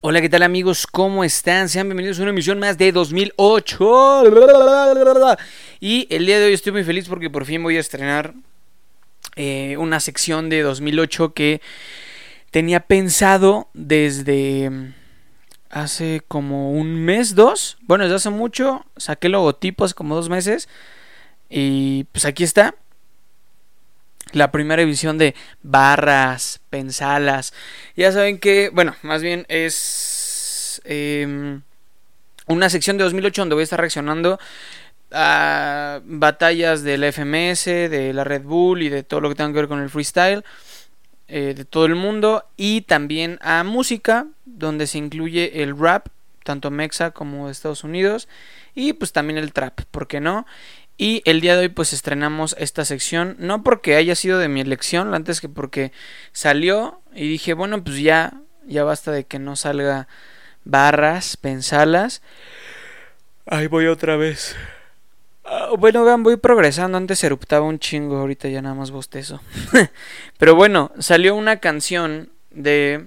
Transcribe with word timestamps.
Hola, 0.00 0.20
¿qué 0.20 0.28
tal 0.28 0.44
amigos? 0.44 0.86
¿Cómo 0.86 1.24
están? 1.24 1.68
Sean 1.68 1.88
bienvenidos 1.88 2.20
a 2.20 2.22
una 2.22 2.30
emisión 2.30 2.60
más 2.60 2.78
de 2.78 2.92
2008. 2.92 4.22
Y 5.80 6.06
el 6.08 6.24
día 6.24 6.38
de 6.38 6.46
hoy 6.46 6.52
estoy 6.52 6.70
muy 6.70 6.84
feliz 6.84 7.08
porque 7.08 7.30
por 7.30 7.44
fin 7.44 7.64
voy 7.64 7.76
a 7.76 7.80
estrenar 7.80 8.32
eh, 9.34 9.76
una 9.76 9.98
sección 9.98 10.50
de 10.50 10.62
2008 10.62 11.32
que 11.34 11.60
tenía 12.52 12.78
pensado 12.78 13.70
desde 13.74 14.70
hace 15.68 16.22
como 16.28 16.70
un 16.70 16.94
mes, 16.94 17.34
dos. 17.34 17.76
Bueno, 17.80 18.04
desde 18.04 18.14
hace 18.14 18.30
mucho. 18.30 18.86
Saqué 18.98 19.26
el 19.26 19.32
logotipo 19.32 19.84
hace 19.84 19.94
como 19.94 20.14
dos 20.14 20.28
meses. 20.28 20.68
Y 21.50 22.04
pues 22.12 22.24
aquí 22.24 22.44
está 22.44 22.76
la 24.32 24.50
primera 24.50 24.82
edición 24.82 25.18
de 25.18 25.34
barras, 25.62 26.60
pensalas. 26.70 27.52
Ya 27.96 28.12
saben 28.12 28.38
que, 28.38 28.70
bueno, 28.72 28.94
más 29.02 29.22
bien 29.22 29.44
es 29.48 30.80
em, 30.84 31.62
una 32.46 32.70
sección 32.70 32.98
de 32.98 33.04
2008 33.04 33.42
donde 33.42 33.54
voy 33.54 33.62
a 33.62 33.64
estar 33.64 33.80
reaccionando 33.80 34.38
a 35.10 36.00
batallas 36.04 36.82
del 36.82 37.04
FMS, 37.04 37.64
de 37.64 38.12
la 38.12 38.24
Red 38.24 38.42
Bull 38.42 38.82
y 38.82 38.88
de 38.88 39.02
todo 39.02 39.20
lo 39.20 39.28
que 39.28 39.34
tenga 39.34 39.50
que 39.50 39.60
ver 39.60 39.68
con 39.68 39.80
el 39.80 39.90
freestyle 39.90 40.44
eh, 41.28 41.54
de 41.56 41.64
todo 41.64 41.86
el 41.86 41.94
mundo. 41.94 42.44
Y 42.56 42.82
también 42.82 43.38
a 43.40 43.64
música, 43.64 44.26
donde 44.44 44.86
se 44.86 44.98
incluye 44.98 45.62
el 45.62 45.78
rap, 45.78 46.08
tanto 46.44 46.70
Mexa 46.70 47.10
como 47.10 47.48
Estados 47.50 47.84
Unidos. 47.84 48.28
Y 48.74 48.92
pues 48.92 49.12
también 49.12 49.38
el 49.38 49.52
trap, 49.52 49.80
¿por 49.90 50.06
qué 50.06 50.20
no? 50.20 50.46
Y 51.00 51.22
el 51.24 51.40
día 51.40 51.54
de 51.54 51.62
hoy 51.62 51.68
pues 51.68 51.92
estrenamos 51.92 52.56
esta 52.58 52.84
sección, 52.84 53.36
no 53.38 53.62
porque 53.62 53.94
haya 53.94 54.16
sido 54.16 54.38
de 54.40 54.48
mi 54.48 54.60
elección, 54.60 55.14
antes 55.14 55.40
que 55.40 55.48
porque 55.48 55.92
salió 56.32 57.00
y 57.14 57.28
dije, 57.28 57.54
bueno, 57.54 57.82
pues 57.84 58.00
ya, 58.00 58.42
ya 58.66 58.82
basta 58.82 59.12
de 59.12 59.24
que 59.24 59.38
no 59.38 59.54
salga 59.54 60.08
barras, 60.64 61.36
pensalas. 61.36 62.20
Ahí 63.46 63.68
voy 63.68 63.86
otra 63.86 64.16
vez. 64.16 64.56
Ah, 65.44 65.70
bueno, 65.78 66.04
vean, 66.04 66.24
voy 66.24 66.36
progresando. 66.36 66.98
Antes 66.98 67.22
eruptaba 67.24 67.64
un 67.64 67.78
chingo, 67.78 68.18
ahorita 68.18 68.48
ya 68.48 68.60
nada 68.60 68.74
más 68.74 68.90
bostezo. 68.90 69.40
Pero 70.38 70.56
bueno, 70.56 70.92
salió 70.98 71.34
una 71.34 71.60
canción 71.60 72.30
de... 72.50 73.06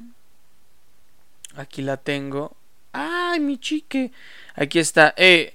Aquí 1.55 1.81
la 1.81 1.97
tengo. 1.97 2.55
¡Ay, 2.93 3.41
mi 3.41 3.59
chique! 3.59 4.11
Aquí 4.55 4.79
está. 4.79 5.13
Eh, 5.17 5.53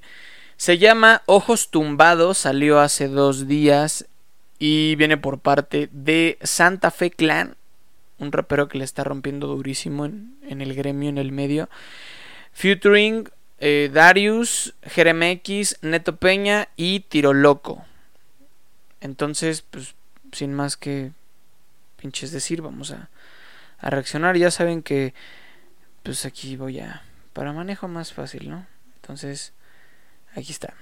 se 0.56 0.78
llama 0.78 1.22
Ojos 1.26 1.70
Tumbados, 1.70 2.38
salió 2.38 2.80
hace 2.80 3.08
dos 3.08 3.46
días 3.46 4.06
y 4.58 4.96
viene 4.96 5.16
por 5.16 5.38
parte 5.38 5.88
de 5.92 6.38
Santa 6.42 6.90
Fe 6.90 7.10
Clan, 7.10 7.56
un 8.18 8.32
rapero 8.32 8.68
que 8.68 8.78
le 8.78 8.84
está 8.84 9.04
rompiendo 9.04 9.48
durísimo 9.48 10.06
en, 10.06 10.36
el 10.48 10.74
gremio, 10.74 11.10
en 11.10 11.18
el 11.18 11.30
medio. 11.30 11.68
Futuring, 12.54 13.28
eh, 13.58 13.90
Darius, 13.92 14.74
X, 14.82 15.78
Neto 15.82 16.16
Peña 16.16 16.68
y 16.76 17.00
Tiro 17.00 17.34
Loco. 17.34 17.84
Entonces, 19.02 19.62
pues, 19.62 19.94
sin 20.32 20.54
más 20.54 20.78
que 20.78 21.12
pinches 22.00 22.30
decir, 22.30 22.62
vamos 22.62 22.92
a, 22.92 23.10
a 23.78 23.90
reaccionar. 23.90 24.38
Ya 24.38 24.50
saben 24.50 24.82
que, 24.82 25.12
pues 26.02 26.24
aquí 26.24 26.56
voy 26.56 26.80
a, 26.80 27.02
para 27.34 27.52
manejo 27.52 27.88
más 27.88 28.14
fácil, 28.14 28.48
¿no? 28.48 28.66
Entonces, 29.02 29.52
Aquí 30.36 30.52
está. 30.52 30.74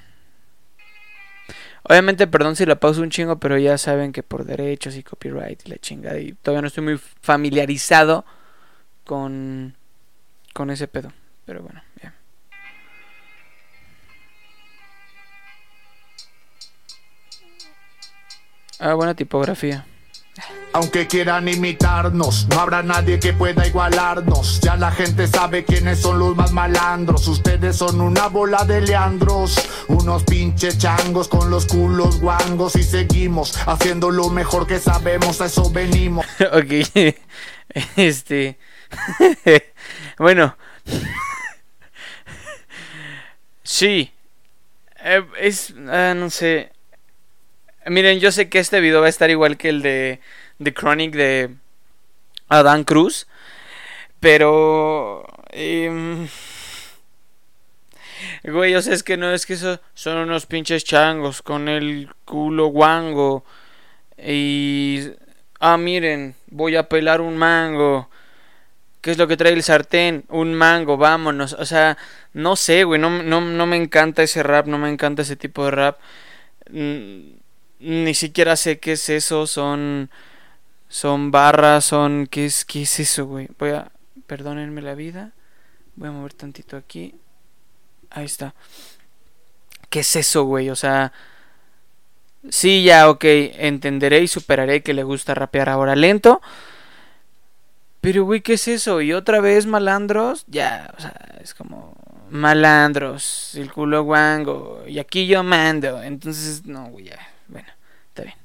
Obviamente, 1.84 2.26
perdón 2.26 2.56
si 2.56 2.66
la 2.66 2.80
pauso 2.80 3.02
un 3.02 3.10
chingo, 3.10 3.38
pero 3.38 3.58
ya 3.58 3.78
saben 3.78 4.12
que 4.12 4.22
por 4.22 4.44
derechos 4.44 4.96
y 4.96 5.02
copyright 5.02 5.66
y 5.66 5.70
la 5.70 5.78
chingada. 5.78 6.18
Y 6.18 6.32
todavía 6.32 6.62
no 6.62 6.68
estoy 6.68 6.82
muy 6.82 6.98
familiarizado 6.98 8.24
con, 9.04 9.76
con 10.52 10.70
ese 10.70 10.88
pedo. 10.88 11.12
Pero 11.44 11.62
bueno, 11.62 11.82
bien. 12.00 12.14
Ah, 18.80 18.94
buena 18.94 19.14
tipografía. 19.14 19.86
Aunque 20.72 21.06
quieran 21.06 21.48
imitarnos, 21.48 22.48
no 22.48 22.58
habrá 22.58 22.82
nadie 22.82 23.20
que 23.20 23.32
pueda 23.32 23.64
igualarnos. 23.64 24.60
Ya 24.60 24.76
la 24.76 24.90
gente 24.90 25.28
sabe 25.28 25.64
quiénes 25.64 26.00
son 26.00 26.18
los 26.18 26.34
más 26.34 26.50
malandros. 26.50 27.28
Ustedes 27.28 27.76
son 27.76 28.00
una 28.00 28.26
bola 28.26 28.64
de 28.64 28.80
leandros, 28.80 29.56
unos 29.86 30.24
pinches 30.24 30.78
changos 30.78 31.28
con 31.28 31.48
los 31.48 31.66
culos 31.66 32.20
guangos. 32.20 32.74
Y 32.74 32.82
seguimos 32.82 33.56
haciendo 33.68 34.10
lo 34.10 34.30
mejor 34.30 34.66
que 34.66 34.80
sabemos, 34.80 35.40
a 35.40 35.46
eso 35.46 35.70
venimos. 35.70 36.26
ok, 36.40 37.14
este. 37.96 38.58
bueno, 40.18 40.56
sí, 43.62 44.12
eh, 45.04 45.24
es. 45.38 45.72
Ah, 45.88 46.14
no 46.16 46.30
sé. 46.30 46.73
Miren, 47.86 48.18
yo 48.18 48.32
sé 48.32 48.48
que 48.48 48.60
este 48.60 48.80
video 48.80 49.00
va 49.00 49.06
a 49.06 49.10
estar 49.10 49.28
igual 49.30 49.58
que 49.58 49.68
el 49.68 49.82
de 49.82 50.20
The 50.62 50.72
Chronic 50.72 51.14
de 51.14 51.50
Adán 52.48 52.84
Cruz. 52.84 53.26
Pero... 54.20 55.26
Eh, 55.50 56.26
güey, 58.44 58.74
o 58.74 58.80
sea, 58.82 58.94
es 58.94 59.02
que 59.02 59.16
no 59.18 59.32
es 59.32 59.44
que 59.44 59.54
eso 59.54 59.80
son 59.92 60.16
unos 60.16 60.46
pinches 60.46 60.84
changos 60.84 61.42
con 61.42 61.68
el 61.68 62.08
culo 62.24 62.66
guango. 62.68 63.44
Y... 64.16 65.10
Ah, 65.60 65.76
miren, 65.76 66.34
voy 66.46 66.76
a 66.76 66.88
pelar 66.88 67.20
un 67.20 67.36
mango. 67.36 68.08
¿Qué 69.02 69.10
es 69.10 69.18
lo 69.18 69.28
que 69.28 69.36
trae 69.36 69.52
el 69.52 69.62
sartén? 69.62 70.24
Un 70.30 70.54
mango, 70.54 70.96
vámonos. 70.96 71.52
O 71.52 71.66
sea, 71.66 71.98
no 72.32 72.56
sé, 72.56 72.84
güey, 72.84 72.98
no, 72.98 73.10
no, 73.22 73.42
no 73.42 73.66
me 73.66 73.76
encanta 73.76 74.22
ese 74.22 74.42
rap, 74.42 74.66
no 74.66 74.78
me 74.78 74.88
encanta 74.88 75.20
ese 75.22 75.36
tipo 75.36 75.66
de 75.66 75.70
rap. 75.70 75.98
Ni 77.80 78.14
siquiera 78.14 78.56
sé 78.56 78.78
qué 78.78 78.92
es 78.92 79.08
eso, 79.08 79.46
son 79.46 80.10
son 80.94 81.32
barras, 81.32 81.86
son... 81.86 82.28
¿Qué 82.28 82.46
es, 82.46 82.64
qué 82.64 82.82
es 82.82 83.00
eso, 83.00 83.26
güey? 83.26 83.48
Voy 83.58 83.70
a... 83.70 83.90
Perdónenme 84.28 84.80
la 84.80 84.94
vida. 84.94 85.32
Voy 85.96 86.08
a 86.08 86.12
mover 86.12 86.34
tantito 86.34 86.76
aquí. 86.76 87.16
Ahí 88.10 88.26
está. 88.26 88.54
¿Qué 89.90 90.00
es 90.00 90.14
eso, 90.14 90.44
güey? 90.44 90.70
O 90.70 90.76
sea... 90.76 91.12
Sí, 92.48 92.84
ya, 92.84 93.10
ok. 93.10 93.24
Entenderé 93.24 94.20
y 94.20 94.28
superaré 94.28 94.84
que 94.84 94.94
le 94.94 95.02
gusta 95.02 95.34
rapear 95.34 95.68
ahora 95.68 95.96
lento. 95.96 96.40
Pero, 98.00 98.24
güey, 98.24 98.42
¿qué 98.42 98.52
es 98.52 98.68
eso? 98.68 99.00
Y 99.00 99.12
otra 99.14 99.40
vez 99.40 99.66
malandros. 99.66 100.44
Ya, 100.46 100.94
o 100.96 101.00
sea, 101.00 101.12
es 101.40 101.54
como... 101.54 101.96
Malandros, 102.30 103.56
el 103.56 103.72
culo 103.72 104.04
guango. 104.04 104.84
Y 104.86 105.00
aquí 105.00 105.26
yo 105.26 105.42
mando. 105.42 106.00
Entonces, 106.00 106.64
no, 106.66 106.86
güey, 106.86 107.06
ya. 107.06 107.33
Bueno, 107.48 107.68
está 108.08 108.22
bien. 108.22 108.36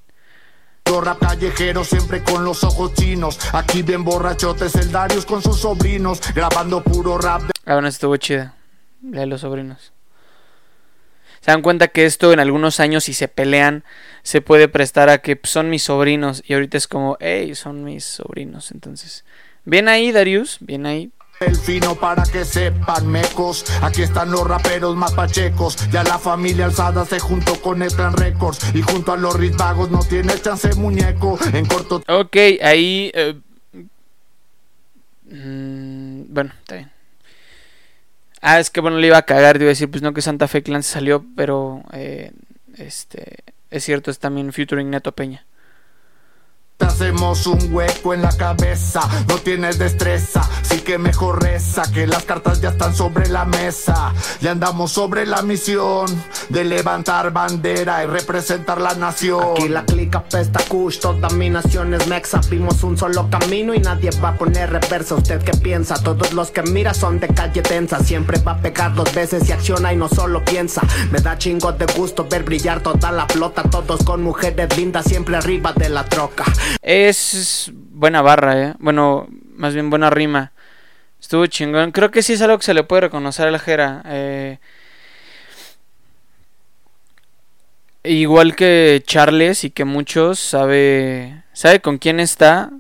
Rap 1.02 1.20
callejero 1.20 1.84
siempre 1.84 2.24
con 2.24 2.44
los 2.44 2.64
ojos 2.64 2.94
chinos. 2.96 3.38
Aquí 3.54 3.84
bien 3.84 4.04
borrachotes 4.04 4.76
el 4.76 4.92
Darius 4.92 5.26
con 5.26 5.42
sus 5.42 5.60
sobrinos. 5.60 6.20
Grabando 6.34 6.84
puro 6.84 7.18
rap. 7.18 7.44
De... 7.44 7.52
Ah, 7.66 7.74
bueno, 7.74 7.88
estuvo 7.88 8.18
chida. 8.18 8.56
La 9.04 9.22
de 9.22 9.28
los 9.28 9.42
sobrinos. 9.42 9.94
Se 11.42 11.52
dan 11.52 11.62
cuenta 11.62 11.88
que 11.88 12.06
esto 12.06 12.34
en 12.34 12.40
algunos 12.40 12.80
años, 12.80 13.06
si 13.06 13.14
se 13.14 13.28
pelean, 13.28 13.84
se 14.24 14.42
puede 14.42 14.68
prestar 14.68 15.10
a 15.10 15.20
que 15.20 15.40
son 15.44 15.70
mis 15.70 15.84
sobrinos. 15.84 16.44
Y 16.46 16.54
ahorita 16.54 16.78
es 16.78 16.88
como, 16.88 17.18
hey, 17.20 17.56
son 17.56 17.84
mis 17.84 18.04
sobrinos. 18.04 18.72
Entonces, 18.72 19.24
bien 19.64 19.88
ahí, 19.88 20.12
Darius, 20.12 20.58
bien 20.60 20.86
ahí. 20.86 21.12
El 21.40 21.56
fino 21.56 21.96
para 21.96 22.24
que 22.24 22.44
sepan 22.44 23.08
mecos. 23.08 23.66
Aquí 23.82 24.02
están 24.02 24.30
los 24.30 24.46
raperos 24.46 24.96
más 24.98 25.14
pachecos. 25.14 25.90
Ya 25.90 26.04
la 26.04 26.20
familia 26.20 26.66
alzada 26.66 27.06
se 27.06 27.20
juntó 27.20 27.62
con 27.62 27.82
el 27.82 27.94
Clan 27.94 28.14
Records. 28.14 28.76
Y 28.76 28.82
junto 28.82 29.14
a 29.14 29.18
los 29.18 29.34
ritmagos 29.36 29.90
no 29.90 30.00
tiene 30.00 30.34
chance 30.42 30.74
muñeco. 30.76 31.40
En 31.54 31.66
corto. 31.66 32.04
Ok, 32.08 32.36
ahí. 32.62 33.10
Eh, 33.14 33.40
mm, 35.32 36.24
bueno, 36.28 36.52
está 36.60 36.76
bien. 36.76 36.92
Ah, 38.42 38.60
es 38.60 38.70
que 38.70 38.82
bueno, 38.82 38.98
le 38.98 39.08
iba 39.08 39.18
a 39.18 39.24
cagar. 39.24 39.58
Te 39.58 39.64
iba 39.64 39.70
a 39.70 39.76
decir, 39.76 39.90
pues 39.90 40.02
no 40.02 40.14
que 40.14 40.22
Santa 40.22 40.50
Fe 40.50 40.62
Clan 40.62 40.84
salió, 40.84 41.26
pero. 41.38 41.84
Eh, 41.94 42.34
este. 42.76 43.44
Es 43.72 43.86
cierto, 43.86 44.12
es 44.12 44.20
también 44.20 44.52
Futuring 44.52 44.90
Neto 44.90 45.14
Peña. 45.14 45.46
Hacemos 47.00 47.48
un 47.48 47.74
hueco 47.74 48.14
en 48.14 48.22
la 48.22 48.36
cabeza, 48.36 49.00
no 49.30 49.38
tienes 49.38 49.80
destreza, 49.80 50.42
sí 50.64 50.82
que 50.82 50.98
mejor 50.98 51.42
reza, 51.42 51.90
que 51.94 52.06
las 52.06 52.24
cartas 52.24 52.60
ya 52.60 52.72
están 52.72 52.94
sobre 52.94 53.30
la 53.30 53.46
mesa. 53.46 54.14
Ya 54.42 54.52
andamos 54.52 54.92
sobre 54.92 55.26
la 55.26 55.42
misión 55.42 56.08
de 56.50 56.66
levantar 56.66 57.32
bandera 57.32 58.04
y 58.04 58.08
representar 58.08 58.82
la 58.82 58.96
nación. 58.96 59.54
Aquí 59.56 59.70
la 59.70 59.86
clica 59.86 60.22
pesta 60.26 60.60
kush, 60.68 61.00
toda 61.00 61.30
mi 61.30 61.50
nación 61.50 61.94
es 61.94 62.06
mexa. 62.08 62.42
Vimos 62.50 62.84
un 62.84 62.98
solo 62.98 63.30
camino 63.30 63.74
y 63.74 63.80
nadie 63.80 64.10
va 64.22 64.30
a 64.30 64.38
poner 64.38 64.70
reversa. 64.70 65.16
¿Usted 65.16 65.42
qué 65.42 65.54
piensa? 65.54 65.96
Todos 66.04 66.34
los 66.34 66.52
que 66.52 66.64
mira 66.64 66.94
son 66.94 67.22
de 67.22 67.30
calle 67.30 67.62
tensa. 67.62 68.04
Siempre 68.04 68.40
va 68.40 68.54
a 68.54 68.58
pegar 68.58 68.94
dos 68.94 69.16
veces 69.16 69.48
y 69.48 69.54
acciona 69.54 69.94
y 69.94 69.96
no 69.96 70.10
solo 70.10 70.44
piensa. 70.44 70.82
Me 71.12 71.20
da 71.22 71.38
chingo 71.38 71.72
de 71.72 71.86
gusto 71.94 72.28
ver 72.30 72.44
brillar 72.44 72.82
toda 72.82 73.10
la 73.14 73.26
flota. 73.26 73.64
Todos 73.64 74.04
con 74.04 74.22
mujeres 74.22 74.76
lindas, 74.76 75.06
siempre 75.06 75.38
arriba 75.38 75.72
de 75.72 75.88
la 75.88 76.04
troca. 76.04 76.44
Es 76.92 77.72
buena 77.72 78.24
barra, 78.24 78.60
¿eh? 78.60 78.74
Bueno, 78.80 79.28
más 79.54 79.76
bien 79.76 79.92
buena 79.92 80.10
rima. 80.10 80.54
Estuvo 81.22 81.46
chingón. 81.46 81.92
Creo 81.92 82.10
que 82.10 82.24
sí 82.24 82.34
es 82.34 82.42
algo 82.42 82.58
que 82.58 82.64
se 82.66 82.74
le 82.74 82.84
puede 82.84 83.02
reconocer 83.02 83.48
a 83.48 83.52
la 83.52 83.60
Jera. 83.60 84.02
Eh, 84.08 84.58
igual 88.02 88.56
que 88.56 89.04
Charles 89.06 89.66
y 89.66 89.70
que 89.70 89.86
muchos 89.86 90.40
sabe 90.40 91.44
sabe 91.54 91.80
con 91.80 92.00
quién 92.00 92.20
está, 92.20 92.72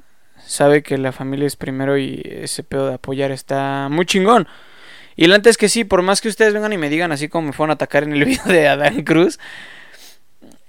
sabe 0.44 0.82
que 0.82 0.98
la 0.98 1.12
familia 1.12 1.46
es 1.46 1.56
primero 1.56 1.96
y 1.96 2.20
ese 2.26 2.64
pedo 2.64 2.88
de 2.88 2.96
apoyar 2.96 3.30
está 3.30 3.90
muy 3.92 4.08
chingón. 4.08 4.48
Y 5.18 5.28
la 5.28 5.36
antes 5.36 5.56
que 5.56 5.70
sí, 5.70 5.84
por 5.84 6.02
más 6.02 6.20
que 6.20 6.30
ustedes 6.30 6.56
vengan 6.56 6.74
y 6.74 6.80
me 6.80 6.90
digan 6.90 7.12
así 7.12 7.30
como 7.30 7.50
me 7.50 7.54
fueron 7.54 7.70
a 7.70 7.74
atacar 7.76 8.02
en 8.06 8.14
el 8.14 8.26
video 8.26 8.46
de 8.48 8.68
Adán 8.68 9.04
Cruz, 9.04 9.38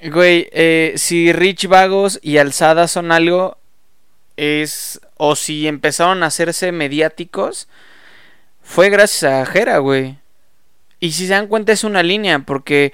güey, 0.09 0.49
eh, 0.53 0.95
si 0.97 1.33
Rich 1.33 1.67
Vagos 1.67 2.19
y 2.23 2.39
Alzada 2.39 2.89
son 2.89 3.13
algo, 3.13 3.59
es. 4.37 5.01
O 5.17 5.37
si 5.37 5.69
empezaron 5.69 6.23
a 6.23 6.27
hacerse 6.27 6.73
mediáticos, 6.73 7.69
fue 8.63 8.89
gracias 8.89 9.25
a 9.25 9.45
Jera, 9.47 9.79
güey. 9.79 10.19
Y 10.99 11.13
si 11.13 11.27
se 11.27 11.35
dan 11.35 11.47
cuenta, 11.47 11.73
es 11.73 11.85
una 11.85 12.03
línea, 12.03 12.39
porque 12.41 12.93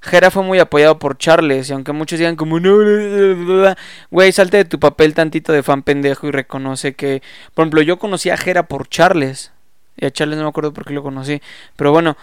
Jera 0.00 0.30
fue 0.30 0.42
muy 0.42 0.58
apoyado 0.58 0.98
por 0.98 1.18
Charles. 1.18 1.70
Y 1.70 1.72
aunque 1.72 1.92
muchos 1.92 2.18
digan 2.18 2.36
como, 2.36 2.58
no, 2.60 3.74
güey, 4.10 4.32
salte 4.32 4.56
de 4.58 4.64
tu 4.64 4.80
papel 4.80 5.14
tantito 5.14 5.52
de 5.52 5.62
fan 5.62 5.82
pendejo 5.82 6.26
y 6.26 6.32
reconoce 6.32 6.94
que, 6.94 7.22
por 7.54 7.64
ejemplo, 7.64 7.82
yo 7.82 7.98
conocí 7.98 8.30
a 8.30 8.36
Jera 8.36 8.64
por 8.64 8.88
Charles. 8.88 9.52
Y 9.96 10.06
a 10.06 10.10
Charles 10.10 10.38
no 10.38 10.44
me 10.44 10.50
acuerdo 10.50 10.72
por 10.72 10.84
qué 10.84 10.94
lo 10.94 11.02
conocí. 11.02 11.40
Pero 11.76 11.92
bueno. 11.92 12.16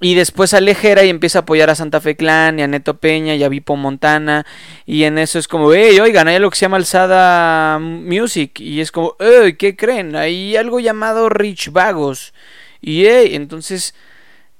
Y 0.00 0.14
después 0.14 0.50
sale 0.50 0.74
Jera 0.74 1.04
y 1.04 1.08
empieza 1.08 1.38
a 1.38 1.42
apoyar 1.42 1.70
a 1.70 1.74
Santa 1.74 2.02
Fe 2.02 2.16
Clan 2.16 2.58
y 2.58 2.62
a 2.62 2.68
Neto 2.68 2.98
Peña 2.98 3.34
y 3.34 3.42
a 3.42 3.48
Vipo 3.48 3.76
Montana. 3.76 4.44
Y 4.84 5.04
en 5.04 5.16
eso 5.16 5.38
es 5.38 5.48
como, 5.48 5.72
hey, 5.72 5.98
oigan, 6.00 6.28
hay 6.28 6.36
algo 6.36 6.50
que 6.50 6.56
se 6.56 6.66
llama 6.66 6.76
Alzada 6.76 7.78
Music. 7.78 8.60
Y 8.60 8.80
es 8.80 8.92
como, 8.92 9.16
hey, 9.18 9.54
¿qué 9.58 9.74
creen? 9.74 10.14
Hay 10.14 10.54
algo 10.56 10.80
llamado 10.80 11.30
Rich 11.30 11.72
Vagos. 11.72 12.34
Y 12.82 13.06
hey, 13.06 13.30
entonces, 13.34 13.94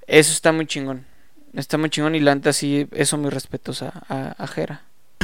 eso 0.07 0.31
está 0.31 0.51
muy 0.51 0.65
chingón. 0.65 1.05
Está 1.53 1.77
muy 1.77 1.89
chingón 1.91 2.15
y 2.15 2.19
Lanta 2.19 2.51
sí, 2.51 2.87
eso 2.91 3.17
mis 3.17 3.31
respetos 3.31 3.83
a, 3.83 4.03
a. 4.09 4.81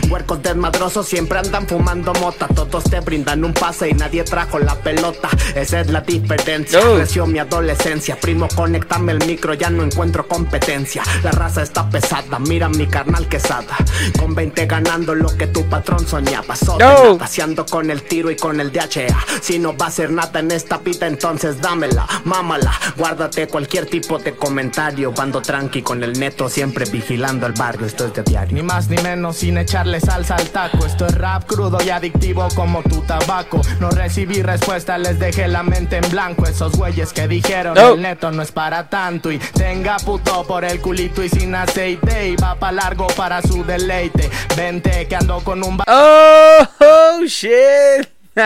Huercos 0.09 0.43
desmadrosos 0.43 1.07
siempre 1.07 1.39
andan 1.39 1.65
fumando 1.65 2.13
mota. 2.15 2.47
Todos 2.47 2.83
te 2.83 2.99
brindan 2.99 3.43
un 3.43 3.53
pase 3.53 3.89
y 3.89 3.93
nadie 3.93 4.23
trajo 4.23 4.59
la 4.59 4.75
pelota. 4.75 5.29
Esa 5.55 5.79
es 5.79 5.87
la 5.89 6.01
diferencia. 6.01 6.83
No. 6.83 6.95
Creció 6.95 7.25
mi 7.25 7.39
adolescencia. 7.39 8.19
Primo, 8.19 8.47
conectame 8.55 9.13
el 9.13 9.25
micro, 9.25 9.55
ya 9.55 9.71
no 9.71 9.81
encuentro 9.81 10.27
competencia. 10.27 11.01
La 11.23 11.31
raza 11.31 11.63
está 11.63 11.89
pesada, 11.89 12.37
mira 12.37 12.69
mi 12.69 12.85
carnal 12.85 13.27
quesada. 13.27 13.75
Con 14.19 14.35
20 14.35 14.65
ganando 14.67 15.15
lo 15.15 15.35
que 15.35 15.47
tu 15.47 15.63
patrón 15.67 16.05
soñaba. 16.05 16.55
Soy 16.55 16.77
No. 16.79 17.17
paseando 17.17 17.65
con 17.65 17.89
el 17.89 18.03
tiro 18.03 18.29
y 18.29 18.35
con 18.35 18.59
el 18.59 18.71
DHA. 18.71 19.17
Si 19.41 19.57
no 19.57 19.75
va 19.75 19.87
a 19.87 19.91
ser 19.91 20.11
nada 20.11 20.41
en 20.41 20.51
esta 20.51 20.79
pita, 20.79 21.07
entonces 21.07 21.59
dámela, 21.59 22.07
mámala. 22.25 22.71
Guárdate 22.97 23.47
cualquier 23.47 23.87
tipo 23.87 24.19
de 24.19 24.35
comentario. 24.35 25.11
Bando 25.11 25.41
tranqui 25.41 25.81
con 25.81 26.03
el 26.03 26.13
neto, 26.19 26.49
siempre 26.49 26.85
vigilando 26.85 27.47
el 27.47 27.53
barrio. 27.53 27.87
Esto 27.87 28.05
es 28.05 28.13
de 28.13 28.21
diario. 28.21 28.53
Ni 28.55 28.61
más 28.61 28.89
ni 28.89 28.97
menos 29.01 29.37
sin 29.37 29.57
echarle 29.83 29.99
salsa 29.99 30.35
al 30.35 30.49
taco. 30.49 30.85
Esto 30.85 31.05
es 31.07 31.15
rap 31.15 31.45
crudo 31.45 31.77
y 31.85 31.89
adictivo 31.89 32.47
como 32.55 32.81
tu 32.83 33.01
tabaco. 33.01 33.61
No 33.81 33.89
recibí 33.89 34.41
respuesta, 34.41 34.97
les 34.97 35.19
dejé 35.19 35.49
la 35.49 35.61
mente 35.61 35.97
en 35.97 36.09
blanco. 36.09 36.45
Esos 36.47 36.71
güeyes 36.73 37.11
que 37.11 37.27
dijeron 37.27 37.73
No. 37.73 37.93
el 37.95 38.01
neto 38.01 38.31
no 38.31 38.41
es 38.41 38.51
para 38.53 38.89
tanto. 38.89 39.29
Y 39.31 39.39
tenga 39.39 39.97
puto 39.97 40.45
por 40.47 40.63
el 40.63 40.79
culito 40.79 41.21
y 41.21 41.27
sin 41.29 41.53
aceite. 41.53 42.29
Y 42.29 42.35
va 42.37 42.55
pa' 42.55 42.71
largo 42.71 43.07
para 43.07 43.41
su 43.41 43.65
deleite. 43.65 44.29
Vente 44.55 45.05
que 45.07 45.15
ando 45.17 45.41
con 45.43 45.61
un 45.63 45.79
¡Oh, 45.85 46.67
oh 46.79 47.25
shit! 47.25 48.07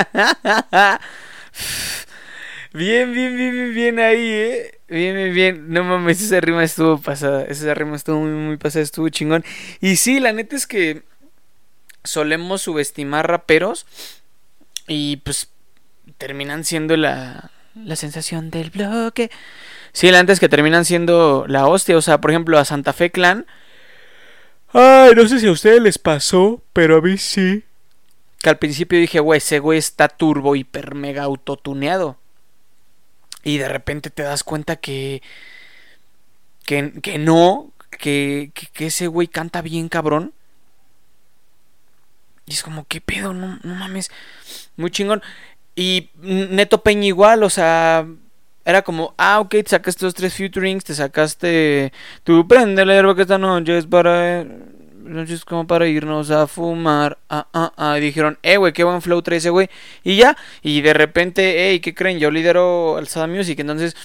bien, 2.74 3.14
bien, 3.14 3.36
bien, 3.38 3.52
bien, 3.52 3.74
bien 3.76 4.00
ahí, 4.00 4.32
eh. 4.32 4.80
Bien, 4.90 5.16
bien, 5.16 5.34
bien. 5.34 5.70
No 5.70 5.84
mames, 5.84 6.20
esa 6.22 6.40
rima 6.40 6.64
estuvo 6.64 6.98
pasada. 6.98 7.46
Esa 7.46 7.74
rima 7.76 7.96
estuvo 7.96 8.22
muy, 8.22 8.32
muy 8.32 8.58
pasada, 8.58 8.84
estuvo 8.84 9.08
chingón. 9.10 9.44
Y 9.82 9.98
sí, 9.98 10.20
la 10.20 10.34
neta 10.34 10.56
es 10.56 10.66
que 10.66 11.04
solemos 12.08 12.62
subestimar 12.64 13.28
raperos 13.28 13.86
y 14.88 15.18
pues 15.18 15.50
terminan 16.18 16.64
siendo 16.64 16.98
la, 16.98 17.52
la 17.76 17.96
sensación 17.96 18.50
del 18.50 18.70
bloque. 18.70 19.30
Sí, 19.92 20.12
la 20.12 20.22
neta 20.22 20.34
es 20.34 20.40
que 20.40 20.50
terminan 20.50 20.86
siendo 20.86 21.46
la 21.48 21.68
hostia. 21.68 21.98
O 21.98 22.02
sea, 22.02 22.22
por 22.22 22.32
ejemplo, 22.32 22.58
a 22.58 22.66
Santa 22.66 22.94
Fe 22.94 23.12
Clan. 23.12 23.46
Ay, 24.74 25.14
no 25.16 25.28
sé 25.28 25.40
si 25.40 25.48
a 25.48 25.52
ustedes 25.52 25.82
les 25.82 25.98
pasó, 25.98 26.62
pero 26.74 26.98
a 26.98 27.02
mí 27.02 27.18
sí. 27.18 27.64
Que 28.40 28.50
al 28.50 28.58
principio 28.58 29.00
dije, 29.00 29.20
güey, 29.20 29.40
ese 29.40 29.60
güey 29.60 29.80
está 29.80 30.08
turbo, 30.08 30.56
hiper, 30.56 30.94
mega 30.94 31.24
autotuneado. 31.24 32.18
Y 33.44 33.58
de 33.58 33.70
repente 33.70 34.10
te 34.10 34.24
das 34.24 34.44
cuenta 34.44 34.76
que. 34.76 35.22
Que, 36.66 36.94
que 37.02 37.18
no. 37.18 37.72
Que, 37.90 38.52
que, 38.54 38.68
que 38.68 38.88
ese 38.88 39.08
güey 39.08 39.28
canta 39.28 39.62
bien 39.62 39.90
cabrón. 39.90 40.34
Y 42.48 42.54
es 42.54 42.64
como, 42.64 42.86
¿qué 42.88 43.02
pedo? 43.02 43.34
No, 43.34 43.60
mames. 43.64 44.10
Muy 44.78 44.90
chingón. 44.90 45.22
Y 45.76 46.10
Neto 46.22 46.82
Peña 46.82 47.06
igual, 47.06 47.44
o 47.44 47.50
sea. 47.50 48.08
Era 48.66 48.82
como, 48.82 49.14
ah, 49.18 49.40
ok, 49.40 49.50
te 49.50 49.70
sacaste 49.70 50.04
los 50.06 50.14
tres 50.14 50.34
featurings, 50.34 50.84
te 50.84 50.96
sacaste. 50.96 51.94
Tu 52.24 52.48
prende 52.48 52.86
la 52.86 52.94
hierba 52.94 53.16
que 53.16 53.22
esta 53.24 53.38
noche 53.38 53.78
es 53.78 53.86
para. 53.86 54.46
Noches 54.46 55.46
como 55.46 55.68
para 55.68 55.88
irnos 55.88 56.32
a 56.32 56.48
fumar. 56.48 57.18
Ah, 57.30 57.48
ah, 57.54 57.74
ah. 57.78 57.98
Y 57.98 58.02
dijeron, 58.02 58.38
eh, 58.44 58.58
güey, 58.58 58.74
qué 58.74 58.84
buen 58.84 59.02
flow 59.02 59.22
trae 59.22 59.38
ese 59.38 59.50
güey. 59.50 59.70
Y 60.04 60.18
ya. 60.18 60.38
Y 60.62 60.82
de 60.82 60.94
repente, 60.94 61.70
hey, 61.70 61.80
¿qué 61.82 61.94
creen? 61.94 62.20
Yo 62.20 62.32
lidero 62.32 62.98
Alzada 62.98 63.28
Music. 63.28 63.60
Entonces, 63.60 63.96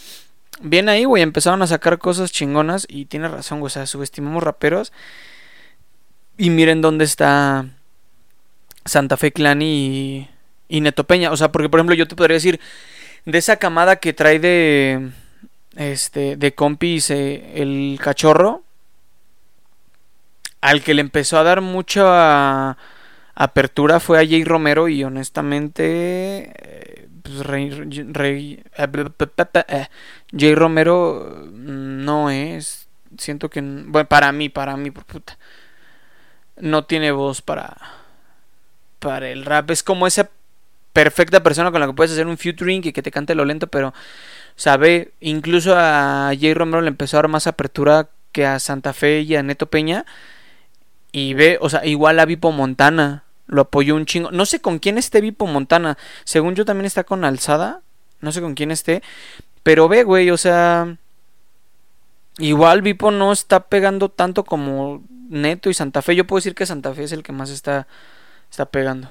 bien 0.60 0.88
ahí, 0.88 1.04
güey. 1.04 1.22
Empezaron 1.22 1.62
a 1.62 1.66
sacar 1.66 1.98
cosas 1.98 2.32
chingonas. 2.32 2.86
Y 2.88 3.06
tiene 3.06 3.28
razón, 3.28 3.60
güey. 3.60 3.68
O 3.68 3.70
sea, 3.70 3.86
subestimamos 3.86 4.42
raperos. 4.42 4.92
Y 6.38 6.50
miren 6.50 6.80
dónde 6.82 7.04
está 7.04 7.66
Santa 8.84 9.16
Fe 9.16 9.32
Clan 9.32 9.62
y, 9.62 10.28
y 10.68 10.80
Neto 10.80 11.04
Peña. 11.04 11.30
O 11.32 11.36
sea, 11.36 11.52
porque 11.52 11.68
por 11.68 11.80
ejemplo 11.80 11.94
yo 11.94 12.08
te 12.08 12.16
podría 12.16 12.34
decir, 12.36 12.60
de 13.24 13.38
esa 13.38 13.56
camada 13.58 13.96
que 13.96 14.12
trae 14.12 14.38
de, 14.38 15.10
este, 15.76 16.36
de 16.36 16.54
compis 16.54 17.10
eh, 17.10 17.52
el 17.62 17.98
cachorro, 18.02 18.62
al 20.60 20.82
que 20.82 20.94
le 20.94 21.00
empezó 21.00 21.38
a 21.38 21.42
dar 21.42 21.60
mucha 21.60 22.76
apertura 23.34 24.00
fue 24.00 24.18
a 24.20 24.26
Jay 24.26 24.44
Romero 24.44 24.88
y 24.88 25.02
honestamente, 25.04 27.08
pues, 27.22 27.38
Rey- 27.40 28.62
eh, 28.76 29.86
Jay 30.36 30.54
Romero 30.54 31.48
mm, 31.52 32.04
no 32.04 32.30
es, 32.30 32.86
siento 33.18 33.50
que, 33.50 33.60
bueno, 33.60 34.08
para 34.08 34.30
mí, 34.32 34.48
para 34.48 34.76
mí, 34.76 34.90
por 34.90 35.04
puta, 35.04 35.36
no 36.56 36.84
tiene 36.84 37.12
voz 37.12 37.42
para 37.42 37.76
para 39.02 39.28
el 39.28 39.44
rap. 39.44 39.70
Es 39.70 39.82
como 39.82 40.06
esa 40.06 40.30
perfecta 40.92 41.42
persona 41.42 41.70
con 41.70 41.80
la 41.80 41.86
que 41.86 41.92
puedes 41.92 42.12
hacer 42.12 42.26
un 42.26 42.38
featuring 42.38 42.82
y 42.84 42.92
que 42.92 43.02
te 43.02 43.10
cante 43.10 43.34
lo 43.34 43.44
lento, 43.44 43.66
pero 43.66 43.92
sabe, 44.56 45.12
incluso 45.20 45.74
a 45.76 46.32
Jay 46.38 46.54
Romero 46.54 46.80
le 46.80 46.88
empezó 46.88 47.16
a 47.16 47.22
dar 47.22 47.28
más 47.28 47.46
apertura 47.46 48.08
que 48.30 48.46
a 48.46 48.58
Santa 48.58 48.92
Fe 48.92 49.22
y 49.22 49.34
a 49.34 49.42
Neto 49.42 49.66
Peña. 49.66 50.06
Y 51.10 51.34
ve, 51.34 51.58
o 51.60 51.68
sea, 51.68 51.84
igual 51.84 52.18
a 52.20 52.24
Vipo 52.24 52.52
Montana 52.52 53.24
lo 53.46 53.62
apoyó 53.62 53.96
un 53.96 54.06
chingo. 54.06 54.30
No 54.30 54.46
sé 54.46 54.60
con 54.60 54.78
quién 54.78 54.96
esté 54.96 55.20
Vipo 55.20 55.46
Montana. 55.46 55.98
Según 56.24 56.54
yo 56.54 56.64
también 56.64 56.86
está 56.86 57.04
con 57.04 57.24
Alzada. 57.24 57.82
No 58.20 58.32
sé 58.32 58.40
con 58.40 58.54
quién 58.54 58.70
esté. 58.70 59.02
Pero 59.62 59.88
ve, 59.88 60.04
güey, 60.04 60.30
o 60.30 60.38
sea. 60.38 60.96
Igual 62.38 62.80
Vipo 62.80 63.10
no 63.10 63.30
está 63.30 63.68
pegando 63.68 64.08
tanto 64.08 64.44
como 64.44 65.02
Neto 65.28 65.68
y 65.68 65.74
Santa 65.74 66.00
Fe. 66.00 66.16
Yo 66.16 66.26
puedo 66.26 66.38
decir 66.38 66.54
que 66.54 66.64
Santa 66.64 66.94
Fe 66.94 67.04
es 67.04 67.12
el 67.12 67.22
que 67.22 67.32
más 67.32 67.50
está, 67.50 67.86
está 68.52 68.66
pegando. 68.66 69.08